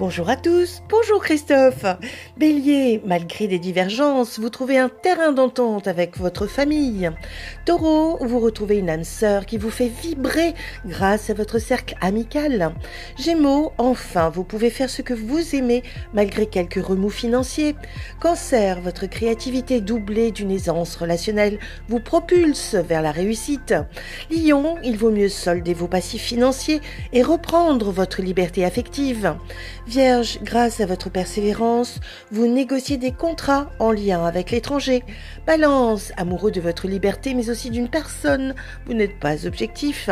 Bonjour 0.00 0.30
à 0.30 0.36
tous, 0.36 0.82
bonjour 0.88 1.22
Christophe. 1.22 1.84
Bélier, 2.38 3.02
malgré 3.04 3.46
des 3.48 3.58
divergences, 3.58 4.38
vous 4.38 4.48
trouvez 4.48 4.78
un 4.78 4.88
terrain 4.88 5.30
d'entente 5.30 5.88
avec 5.88 6.16
votre 6.16 6.46
famille. 6.46 7.10
Taureau, 7.66 8.16
vous 8.22 8.38
retrouvez 8.38 8.78
une 8.78 8.88
âme 8.88 9.04
sœur 9.04 9.44
qui 9.44 9.58
vous 9.58 9.68
fait 9.68 9.88
vibrer 9.88 10.54
grâce 10.86 11.28
à 11.28 11.34
votre 11.34 11.58
cercle 11.58 11.96
amical. 12.00 12.72
Gémeaux, 13.18 13.72
enfin, 13.76 14.30
vous 14.30 14.42
pouvez 14.42 14.70
faire 14.70 14.88
ce 14.88 15.02
que 15.02 15.12
vous 15.12 15.54
aimez 15.54 15.82
malgré 16.14 16.46
quelques 16.46 16.82
remous 16.82 17.10
financiers. 17.10 17.76
Cancer, 18.20 18.80
votre 18.80 19.04
créativité 19.04 19.82
doublée 19.82 20.30
d'une 20.30 20.50
aisance 20.50 20.96
relationnelle 20.96 21.58
vous 21.90 22.00
propulse 22.00 22.74
vers 22.74 23.02
la 23.02 23.12
réussite. 23.12 23.74
Lion, 24.30 24.78
il 24.82 24.96
vaut 24.96 25.10
mieux 25.10 25.28
solder 25.28 25.74
vos 25.74 25.88
passifs 25.88 26.22
financiers 26.22 26.80
et 27.12 27.22
reprendre 27.22 27.90
votre 27.90 28.22
liberté 28.22 28.64
affective. 28.64 29.34
Vierge, 29.90 30.38
grâce 30.44 30.80
à 30.80 30.86
votre 30.86 31.10
persévérance, 31.10 31.98
vous 32.30 32.46
négociez 32.46 32.96
des 32.96 33.10
contrats 33.10 33.72
en 33.80 33.90
lien 33.90 34.24
avec 34.24 34.52
l'étranger. 34.52 35.02
Balance, 35.48 36.12
amoureux 36.16 36.52
de 36.52 36.60
votre 36.60 36.86
liberté 36.86 37.34
mais 37.34 37.50
aussi 37.50 37.70
d'une 37.70 37.88
personne, 37.88 38.54
vous 38.86 38.94
n'êtes 38.94 39.18
pas 39.18 39.48
objectif. 39.48 40.08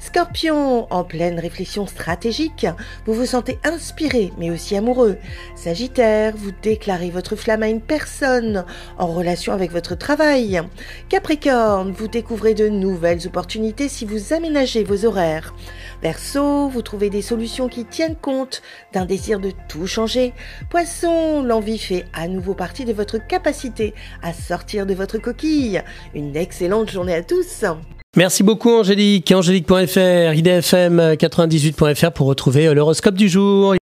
Scorpion, 0.00 0.92
en 0.92 1.04
pleine 1.04 1.38
réflexion 1.38 1.86
stratégique, 1.86 2.66
vous 3.06 3.14
vous 3.14 3.26
sentez 3.26 3.60
inspiré 3.62 4.32
mais 4.36 4.50
aussi 4.50 4.74
amoureux. 4.74 5.16
Sagittaire, 5.54 6.34
vous 6.36 6.50
déclarez 6.60 7.10
votre 7.10 7.36
flamme 7.36 7.62
à 7.62 7.68
une 7.68 7.80
personne 7.80 8.64
en 8.98 9.06
relation 9.06 9.52
avec 9.52 9.70
votre 9.70 9.94
travail. 9.94 10.60
Capricorne, 11.08 11.92
vous 11.92 12.08
découvrez 12.08 12.54
de 12.54 12.68
nouvelles 12.68 13.28
opportunités 13.28 13.88
si 13.88 14.04
vous 14.04 14.32
aménagez 14.32 14.82
vos 14.82 15.04
horaires. 15.04 15.54
Verseau, 16.02 16.68
vous 16.68 16.82
trouvez 16.82 17.10
des 17.10 17.22
solutions 17.22 17.68
qui 17.68 17.84
tiennent 17.84 18.16
compte 18.16 18.62
d'un 18.92 19.04
désir 19.04 19.38
de 19.38 19.52
tout 19.68 19.86
changer. 19.86 20.32
Poisson, 20.70 21.42
l'envie 21.42 21.78
fait 21.78 22.06
à 22.12 22.26
nouveau 22.26 22.54
partie 22.54 22.84
de 22.84 22.92
votre 22.92 23.18
capacité 23.18 23.94
à 24.22 24.32
sortir 24.32 24.86
de 24.86 24.94
votre 24.94 25.18
coquille. 25.18 25.82
Une 26.14 26.36
excellente 26.36 26.90
journée 26.90 27.14
à 27.14 27.22
tous. 27.22 27.64
Merci 28.16 28.42
beaucoup 28.42 28.70
Angélique. 28.70 29.30
Angélique.fr, 29.30 30.34
idfm98.fr 30.34 32.10
pour 32.10 32.26
retrouver 32.26 32.74
l'horoscope 32.74 33.14
du 33.14 33.28
jour. 33.28 33.76